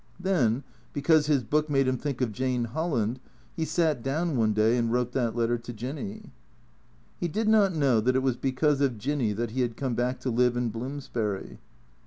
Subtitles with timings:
[0.19, 0.63] Then,
[0.93, 3.19] because his book made him think of Jane Holland,
[3.55, 6.31] he sat down one day and wrote that letter to Jinny.
[7.19, 10.19] He did not know that it was because of Jinny that he had come back
[10.21, 11.59] to live in Bloomsbury.